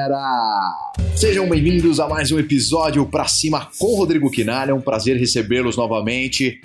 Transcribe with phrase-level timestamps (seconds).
[0.00, 0.94] galera!
[1.14, 4.70] Sejam bem-vindos a mais um episódio Pra Cima com Rodrigo Quinalha.
[4.70, 6.60] É um prazer recebê-los novamente.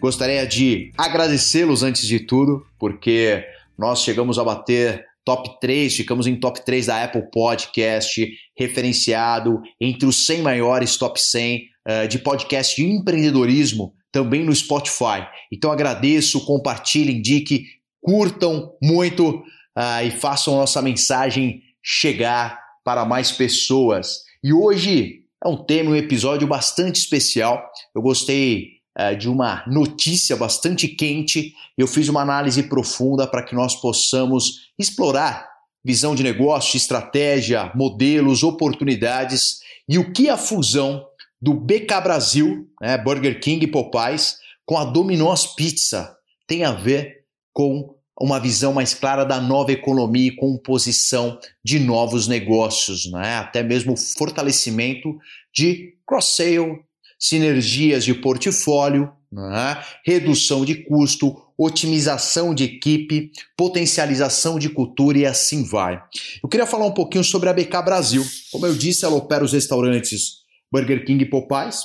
[0.00, 3.44] Gostaria de agradecê-los antes de tudo, porque
[3.78, 8.28] nós chegamos a bater top 3, ficamos em top 3 da Apple Podcast,
[8.58, 14.54] referenciado entre os 100 maiores top 100 uh, eh, de podcast de empreendedorismo, também no
[14.54, 15.26] Spotify.
[15.52, 17.66] Então agradeço, compartilhem, indique,
[18.00, 19.30] curtam muito
[19.76, 24.20] uh, e façam nossa mensagem chegar para mais pessoas.
[24.42, 27.62] E hoje é um tema, um episódio bastante especial.
[27.94, 31.52] Eu gostei uh, de uma notícia bastante quente.
[31.76, 35.48] Eu fiz uma análise profunda para que nós possamos explorar
[35.84, 41.06] visão de negócio, estratégia, modelos, oportunidades e o que a fusão
[41.40, 47.24] do BK Brasil, né, Burger King e Popeyes, com a Domino's Pizza tem a ver
[47.52, 53.36] com uma visão mais clara da nova economia e composição de novos negócios, né?
[53.36, 55.16] até mesmo fortalecimento
[55.54, 56.80] de cross-sale,
[57.18, 59.82] sinergias de portfólio, né?
[60.04, 66.02] redução de custo, otimização de equipe, potencialização de cultura e assim vai.
[66.42, 68.24] Eu queria falar um pouquinho sobre a BK Brasil.
[68.52, 70.40] Como eu disse, ela opera os restaurantes
[70.70, 71.82] Burger King e Popeyes.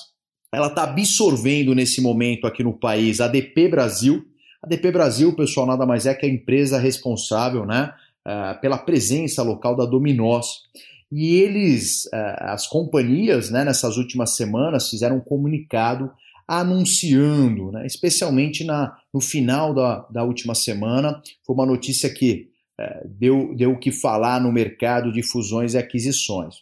[0.53, 4.23] Ela está absorvendo nesse momento aqui no país a DP Brasil,
[4.65, 7.93] a DP Brasil, pessoal, nada mais é que a empresa responsável né,
[8.27, 10.63] uh, pela presença local da Dominós.
[11.11, 16.11] E eles, uh, as companhias, né, nessas últimas semanas, fizeram um comunicado
[16.47, 22.47] anunciando, né, especialmente na, no final da, da última semana, foi uma notícia que
[22.81, 26.55] uh, deu, deu o que falar no mercado de fusões e aquisições.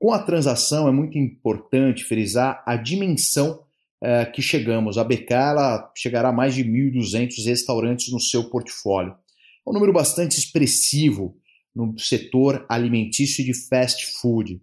[0.00, 3.60] Com a transação, é muito importante frisar a dimensão
[4.02, 4.98] é, que chegamos.
[4.98, 9.12] A BK ela chegará a mais de 1.200 restaurantes no seu portfólio.
[9.12, 11.36] É um número bastante expressivo
[11.74, 14.60] no setor alimentício de fast food.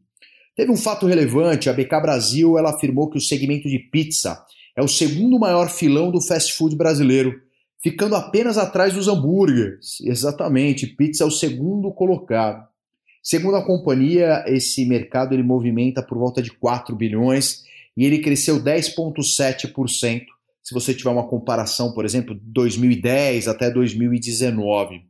[0.55, 4.43] Teve um fato relevante, a BK Brasil ela afirmou que o segmento de pizza
[4.75, 7.33] é o segundo maior filão do fast food brasileiro,
[7.81, 9.99] ficando apenas atrás dos hambúrgueres.
[10.01, 12.67] Exatamente, pizza é o segundo colocado.
[13.21, 17.62] Segundo a companhia, esse mercado ele movimenta por volta de 4 bilhões
[17.95, 20.25] e ele cresceu 10,7%
[20.63, 25.03] se você tiver uma comparação, por exemplo, de 2010 até 2019.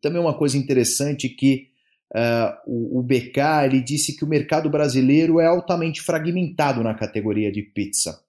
[0.00, 1.68] Também uma coisa interessante que
[2.14, 7.50] uh, o, o BK ele disse que o mercado brasileiro é altamente fragmentado na categoria
[7.50, 8.20] de pizza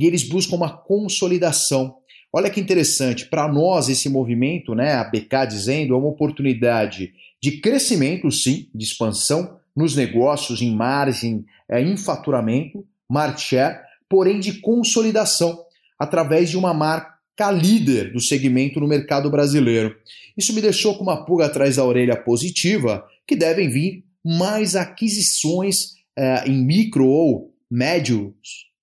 [0.00, 1.96] e eles buscam uma consolidação.
[2.32, 7.58] Olha que interessante, para nós esse movimento, né, a BK dizendo, é uma oportunidade de
[7.60, 13.78] crescimento, sim, de expansão nos negócios, em margem, é, em faturamento, market share,
[14.08, 15.64] porém de consolidação
[15.98, 19.96] através de uma marca líder do segmento no mercado brasileiro.
[20.36, 25.94] Isso me deixou com uma pulga atrás da orelha positiva que devem vir mais aquisições
[26.16, 28.32] eh, em micro ou médios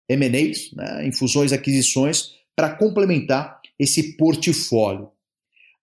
[0.10, 5.10] M&As, né, em fusões e aquisições, para complementar esse portfólio.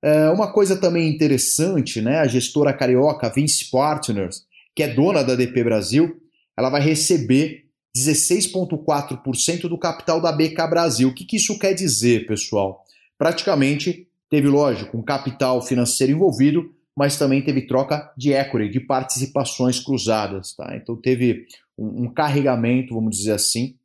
[0.03, 4.45] É, uma coisa também interessante, né, a gestora carioca Vince Partners,
[4.75, 6.21] que é dona da DP Brasil,
[6.57, 7.64] ela vai receber
[7.97, 11.09] 16,4% do capital da BK Brasil.
[11.09, 12.85] O que, que isso quer dizer, pessoal?
[13.17, 19.79] Praticamente teve, lógico, um capital financeiro envolvido, mas também teve troca de equity, de participações
[19.79, 20.55] cruzadas.
[20.55, 20.77] Tá?
[20.77, 21.47] Então teve
[21.79, 23.77] um, um carregamento, vamos dizer assim,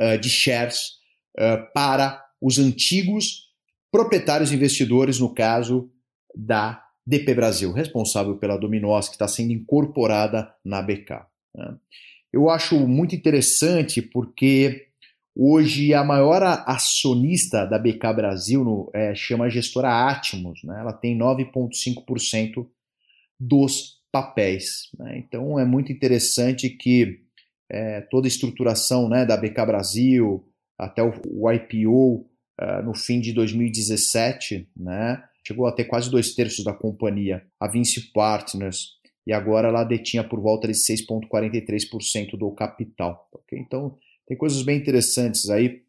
[0.00, 0.98] uh, de shares
[1.36, 3.50] uh, para os antigos
[3.90, 5.90] proprietários investidores, no caso
[6.34, 11.26] da DP Brasil, responsável pela Dominós, que está sendo incorporada na BK.
[11.54, 11.74] Né?
[12.32, 14.86] Eu acho muito interessante porque
[15.34, 20.80] hoje a maior acionista da BK Brasil no, é, chama a gestora Atmos, né?
[20.80, 22.66] ela tem 9,5%
[23.38, 24.90] dos papéis.
[24.98, 25.18] Né?
[25.18, 27.20] Então é muito interessante que
[27.70, 30.44] é, toda a estruturação né, da BK Brasil
[30.78, 32.30] até o, o IPO uh,
[32.60, 37.68] é, no fim de 2017, né, chegou a ter quase dois terços da companhia, a
[37.68, 43.28] Vinci Partners, e agora ela detinha por volta de 6,43% do capital.
[43.32, 43.58] Okay?
[43.58, 43.96] Então,
[44.26, 45.82] tem coisas bem interessantes aí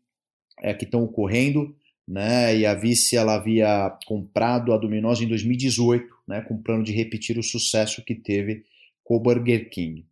[0.60, 1.75] é, que estão ocorrendo.
[2.07, 2.57] Né?
[2.57, 6.42] E a Vice ela havia comprado a Domino's em 2018, né?
[6.42, 8.66] com o plano de repetir o sucesso que teve
[9.04, 10.06] com o Burger King.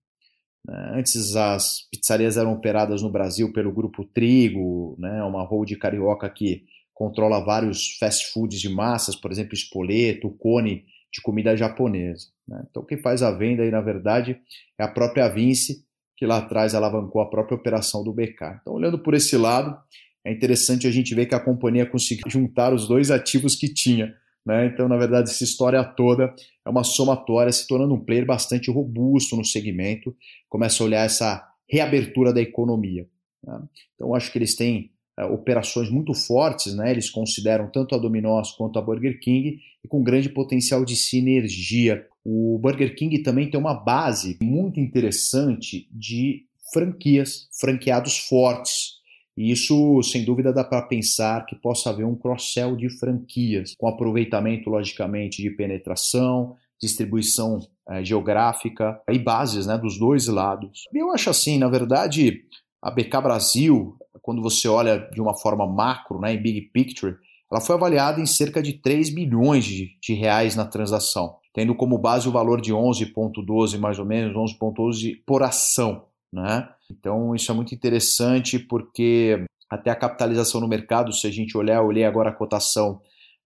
[0.66, 0.92] Né?
[0.94, 5.24] Antes as pizzarias eram operadas no Brasil pelo Grupo Trigo, né?
[5.24, 6.64] uma hold carioca que
[6.94, 12.28] controla vários fast foods de massas, por exemplo, Espoleto, Cone de comida japonesa.
[12.48, 12.64] Né?
[12.70, 14.40] Então, quem faz a venda aí, na verdade,
[14.78, 15.86] é a própria Vinci,
[16.16, 18.60] que lá atrás alavancou a própria operação do BK.
[18.62, 19.78] Então, olhando por esse lado,
[20.26, 24.14] é interessante a gente ver que a companhia conseguiu juntar os dois ativos que tinha,
[24.46, 24.68] Né?
[24.68, 26.34] Então, na verdade, essa história toda
[26.66, 30.16] é uma somatória, se tornando um player bastante robusto no segmento,
[30.48, 33.08] começa a olhar essa reabertura da economia.
[33.44, 33.62] Né?
[33.96, 34.92] Então, acho que eles têm
[35.26, 36.92] operações muito fortes, né?
[36.92, 42.06] eles consideram tanto a Domino's quanto a Burger King, e com grande potencial de sinergia.
[42.24, 49.00] O Burger King também tem uma base muito interessante de franquias, franqueados fortes.
[49.38, 53.88] E isso, sem dúvida, dá para pensar que possa haver um cross-sell de franquias, com
[53.88, 60.84] aproveitamento, logicamente, de penetração, distribuição é, geográfica e bases né, dos dois lados.
[60.94, 62.42] Eu acho assim, na verdade,
[62.82, 67.16] a BK Brasil, quando você olha de uma forma macro, né, em big picture,
[67.52, 71.98] ela foi avaliada em cerca de 3 bilhões de, de reais na transação, tendo como
[71.98, 76.06] base o valor de 11,12 mais ou menos, 11,12 por ação.
[76.32, 76.70] Né?
[76.92, 81.82] Então isso é muito interessante porque até a capitalização no mercado, se a gente olhar,
[81.82, 83.02] olhei agora a cotação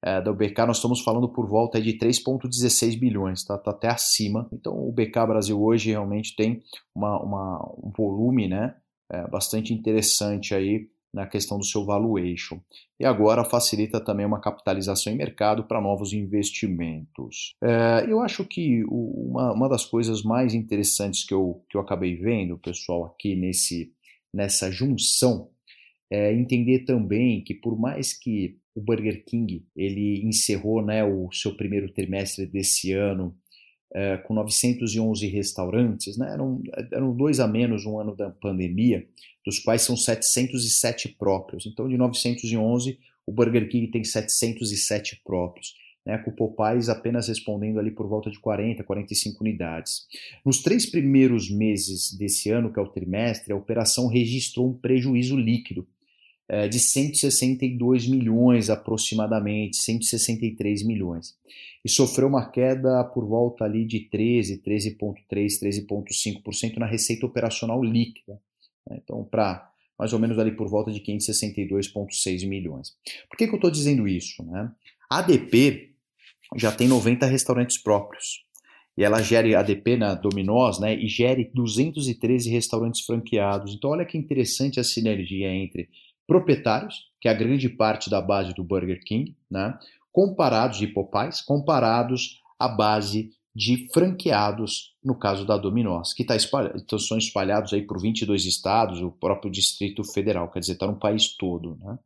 [0.05, 3.56] é, da BK, nós estamos falando por volta de 3,16 bilhões, tá?
[3.56, 3.70] tá?
[3.70, 4.49] até acima.
[4.53, 6.61] Então o BK Brasil hoje realmente tem
[6.93, 8.75] uma, uma um volume né,
[9.12, 12.59] é, bastante interessante aí na questão do seu valuation.
[12.99, 17.55] E agora facilita também uma capitalização em mercado para novos investimentos.
[17.62, 22.17] É, eu acho que uma, uma das coisas mais interessantes que eu, que eu acabei
[22.17, 23.93] vendo, pessoal, aqui nesse,
[24.32, 25.50] nessa junção,
[26.11, 31.55] é entender também que por mais que o Burger King ele encerrou né, o seu
[31.55, 33.37] primeiro trimestre desse ano
[33.94, 36.33] é, com 911 restaurantes, né?
[36.33, 39.06] eram, eram dois a menos um ano da pandemia,
[39.44, 41.67] dos quais são 707 próprios.
[41.67, 45.81] Então, de 911, o Burger King tem 707 próprios.
[46.05, 50.09] Né, com o Popeyes apenas respondendo ali por volta de 40, 45 unidades.
[50.45, 55.37] Nos três primeiros meses desse ano, que é o trimestre, a operação registrou um prejuízo
[55.37, 55.87] líquido
[56.52, 61.34] é, de 162 milhões aproximadamente, 163 milhões.
[61.82, 68.38] E sofreu uma queda por volta ali de 13, 13,3, 13,5% na receita operacional líquida.
[68.87, 68.99] Né?
[69.02, 72.94] Então, para mais ou menos ali por volta de 562,6 milhões.
[73.31, 74.43] Por que, que eu estou dizendo isso?
[74.44, 74.70] Né?
[75.10, 75.94] A ADP
[76.56, 78.44] já tem 90 restaurantes próprios.
[78.94, 80.94] E ela gere ADP na Dominós, né?
[80.94, 83.75] E gere 213 restaurantes franqueados.
[83.75, 85.88] Então, olha que interessante a sinergia entre
[86.27, 89.79] proprietários, que é a grande parte da base do Burger King, né?
[90.13, 96.79] comparados de Popeyes, comparados à base de franqueados, no caso da Dominós, que tá espalhado,
[96.79, 100.99] então são espalhados aí por 22 estados, o próprio Distrito Federal, quer dizer, está no
[100.99, 101.77] país todo.
[101.77, 101.99] Né?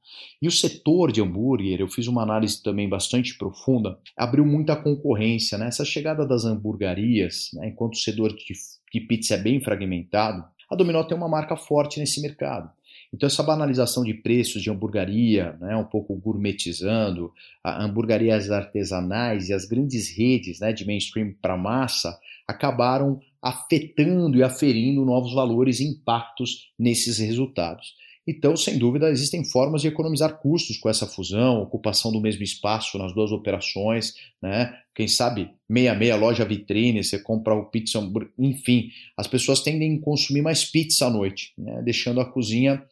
[0.42, 5.56] E o setor de hambúrguer, eu fiz uma análise também bastante profunda, abriu muita concorrência.
[5.56, 5.68] Né?
[5.68, 7.68] Essa chegada das hamburguerias, né?
[7.68, 8.44] enquanto o setor de,
[8.92, 12.68] de pizza é bem fragmentado, a Dominó tem uma marca forte nesse mercado.
[13.12, 17.32] Então, essa banalização de preços de hamburgueria, né, um pouco gourmetizando,
[17.64, 25.04] hamburguerias artesanais e as grandes redes né, de mainstream para massa acabaram afetando e aferindo
[25.04, 27.94] novos valores e impactos nesses resultados.
[28.26, 32.98] Então, sem dúvida, existem formas de economizar custos com essa fusão, ocupação do mesmo espaço
[32.98, 34.76] nas duas operações, né?
[34.96, 38.00] Quem sabe meia meia loja vitrine, você compra o pizza,
[38.36, 41.82] enfim, as pessoas tendem a consumir mais pizza à noite, né?
[41.82, 42.82] deixando a cozinha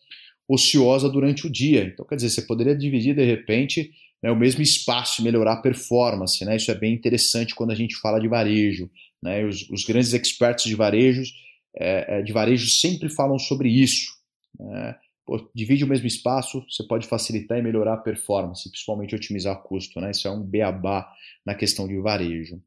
[0.47, 1.85] ociosa durante o dia.
[1.85, 3.91] Então, quer dizer, você poderia dividir de repente
[4.23, 6.45] né, o mesmo espaço e melhorar a performance.
[6.45, 6.57] Né?
[6.57, 8.91] Isso é bem interessante quando a gente fala de varejo.
[9.23, 9.45] Né?
[9.45, 11.33] Os, os grandes experts de varejos,
[11.77, 14.13] é, é de varejo sempre falam sobre isso.
[14.61, 14.95] Né?
[15.27, 20.01] Pô, divide o mesmo espaço, você pode facilitar e melhorar a performance, principalmente otimizar custo.
[20.01, 20.11] Né?
[20.11, 21.11] Isso é um beabá
[21.45, 22.61] na questão de varejo.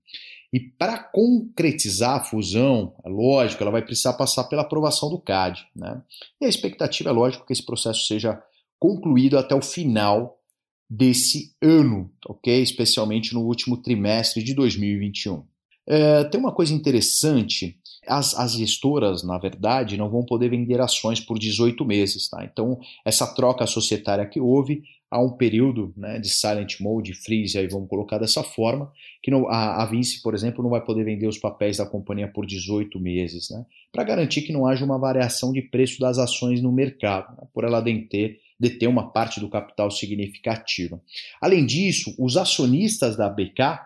[0.52, 5.68] E para concretizar a fusão, é lógico, ela vai precisar passar pela aprovação do CAD.
[5.76, 6.02] Né?
[6.42, 8.42] E a expectativa é lógico que esse processo seja
[8.80, 10.40] concluído até o final
[10.90, 12.62] desse ano, ok?
[12.62, 15.44] Especialmente no último trimestre de 2021.
[15.86, 21.20] É, tem uma coisa interessante as, as gestoras, na verdade, não vão poder vender ações
[21.20, 22.30] por 18 meses.
[22.30, 22.44] Tá?
[22.44, 27.68] Então, essa troca societária que houve, há um período né, de silent mode, freeze, aí
[27.68, 31.28] vamos colocar dessa forma, que não, a, a Vinci, por exemplo, não vai poder vender
[31.28, 35.54] os papéis da companhia por 18 meses, né, para garantir que não haja uma variação
[35.54, 39.90] de preço das ações no mercado, né, por ela deter, deter uma parte do capital
[39.90, 41.02] significativa.
[41.40, 43.80] Além disso, os acionistas da BK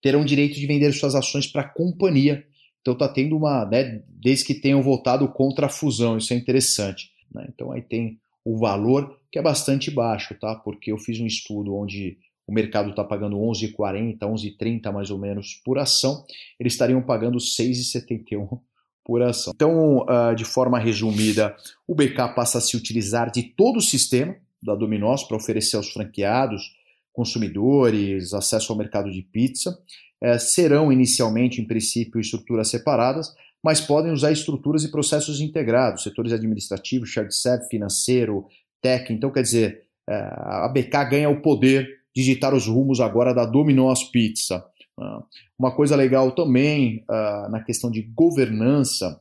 [0.00, 2.44] terão direito de vender suas ações para a companhia
[2.80, 7.10] então está tendo uma, né, desde que tenham votado contra a fusão, isso é interessante.
[7.32, 7.46] Né?
[7.52, 10.54] Então aí tem o valor que é bastante baixo, tá?
[10.56, 15.60] Porque eu fiz um estudo onde o mercado está pagando 11,40, 11,30 mais ou menos
[15.64, 16.24] por ação,
[16.58, 18.58] eles estariam pagando 6,71
[19.04, 19.52] por ação.
[19.54, 21.54] Então, uh, de forma resumida,
[21.86, 25.90] o BK passa a se utilizar de todo o sistema da Dominós para oferecer aos
[25.90, 26.74] franqueados
[27.12, 29.78] consumidores, acesso ao mercado de pizza,
[30.22, 36.32] é, serão inicialmente, em princípio, estruturas separadas, mas podem usar estruturas e processos integrados, setores
[36.32, 38.46] administrativos, shared service, financeiro,
[38.80, 39.12] tech.
[39.12, 41.84] Então, quer dizer, é, a BK ganha o poder
[42.14, 44.64] de digitar os rumos agora da Domino's Pizza.
[44.98, 45.22] Ah,
[45.58, 49.20] uma coisa legal também ah, na questão de governança,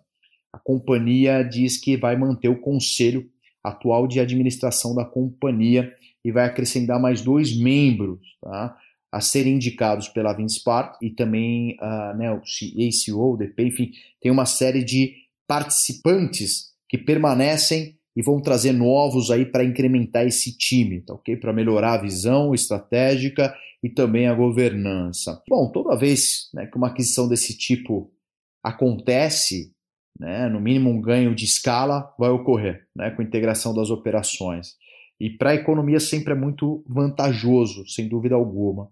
[0.52, 3.30] a companhia diz que vai manter o conselho
[3.64, 8.76] atual de administração da companhia e vai acrescentar mais dois membros tá,
[9.12, 14.32] a serem indicados pela Vinspart e também uh, né, o ACO, o DP, enfim, tem
[14.32, 15.14] uma série de
[15.48, 21.38] participantes que permanecem e vão trazer novos aí para incrementar esse time, tá ok?
[21.38, 25.42] Para melhorar a visão estratégica e também a governança.
[25.48, 28.12] Bom, toda vez né, que uma aquisição desse tipo
[28.64, 29.72] acontece,
[30.20, 34.76] né, no mínimo um ganho de escala vai ocorrer, né, com a integração das operações.
[35.20, 38.90] E para a economia sempre é muito vantajoso, sem dúvida alguma.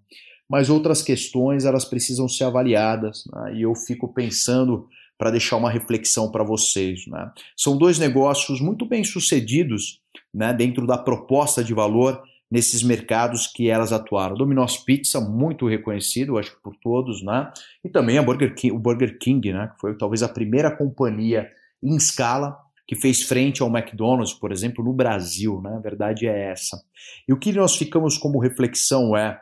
[0.50, 5.72] Mas outras questões elas precisam ser avaliadas, né, e eu fico pensando para deixar uma
[5.72, 7.07] reflexão para vocês.
[7.07, 7.31] Né.
[7.55, 10.00] São dois negócios muito bem sucedidos
[10.34, 14.36] né, dentro da proposta de valor nesses mercados que elas atuaram.
[14.36, 17.51] Domino's Pizza, muito reconhecido, acho que por todos, né?
[17.84, 19.69] E também a Burger King, o Burger King, né?
[19.74, 21.50] Que foi talvez a primeira companhia
[21.84, 22.57] em escala
[22.88, 25.75] que fez frente ao McDonald's, por exemplo, no Brasil, né?
[25.75, 26.82] A verdade é essa.
[27.27, 29.39] E o que nós ficamos como reflexão é: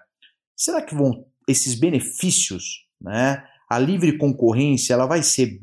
[0.56, 3.44] será que vão esses benefícios, né?
[3.70, 5.60] A livre concorrência, ela vai ser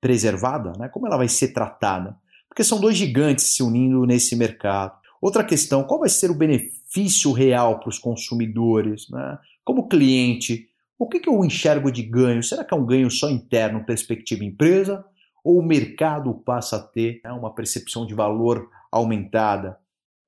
[0.00, 0.88] preservada, né?
[0.88, 2.16] Como ela vai ser tratada?
[2.48, 4.96] Porque são dois gigantes se unindo nesse mercado.
[5.20, 9.08] Outra questão, qual vai ser o benefício real para os consumidores?
[9.10, 9.38] Né?
[9.64, 10.68] Como cliente,
[10.98, 12.42] o que, que eu enxergo de ganho?
[12.42, 15.04] Será que é um ganho só interno, perspectiva empresa?
[15.44, 19.78] Ou o mercado passa a ter né, uma percepção de valor aumentada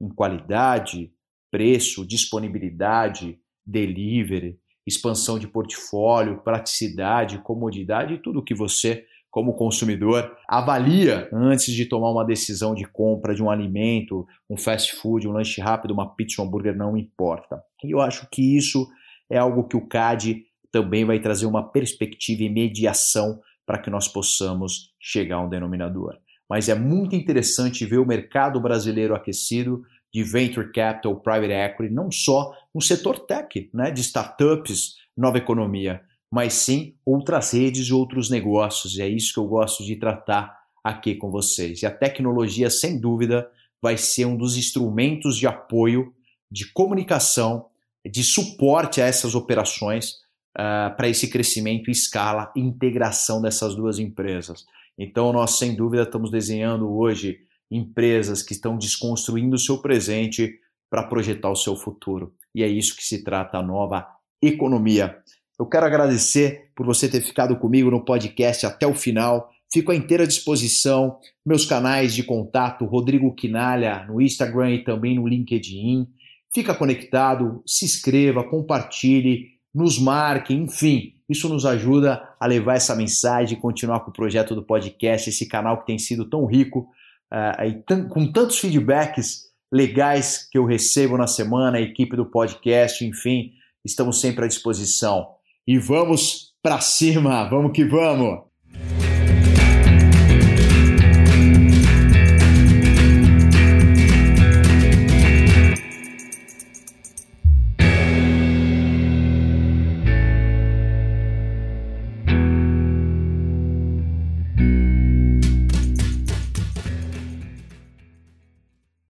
[0.01, 1.13] em qualidade,
[1.51, 11.73] preço, disponibilidade, delivery, expansão de portfólio, praticidade, comodidade tudo que você como consumidor, avalia antes
[11.73, 15.93] de tomar uma decisão de compra de um alimento, um fast food, um lanche rápido,
[15.93, 17.63] uma pizza, um hambúrguer, não importa.
[17.85, 18.89] E eu acho que isso
[19.31, 24.09] é algo que o CAD também vai trazer uma perspectiva e mediação para que nós
[24.09, 26.19] possamos chegar a um denominador.
[26.49, 32.11] Mas é muito interessante ver o mercado brasileiro aquecido de venture capital, private equity, não
[32.11, 38.29] só no setor tech, né, de startups, nova economia, mas sim outras redes e outros
[38.31, 38.97] negócios.
[38.97, 41.83] E é isso que eu gosto de tratar aqui com vocês.
[41.83, 43.49] E a tecnologia, sem dúvida,
[43.83, 46.13] vai ser um dos instrumentos de apoio,
[46.51, 47.67] de comunicação,
[48.05, 50.13] de suporte a essas operações
[50.57, 54.65] uh, para esse crescimento, escala e integração dessas duas empresas.
[55.03, 57.39] Então, nós, sem dúvida, estamos desenhando hoje
[57.71, 60.59] empresas que estão desconstruindo o seu presente
[60.91, 62.35] para projetar o seu futuro.
[62.55, 64.07] E é isso que se trata a nova
[64.43, 65.17] economia.
[65.59, 69.51] Eu quero agradecer por você ter ficado comigo no podcast até o final.
[69.73, 71.19] Fico à inteira disposição.
[71.47, 76.07] Meus canais de contato, Rodrigo Quinalha, no Instagram e também no LinkedIn.
[76.53, 81.15] Fica conectado, se inscreva, compartilhe, nos marque, enfim.
[81.31, 85.47] Isso nos ajuda a levar essa mensagem e continuar com o projeto do podcast, esse
[85.47, 86.89] canal que tem sido tão rico
[87.33, 93.05] uh, e com tantos feedbacks legais que eu recebo na semana, a equipe do podcast,
[93.05, 93.53] enfim,
[93.85, 95.29] estamos sempre à disposição.
[95.65, 98.50] E vamos para cima, vamos que vamos!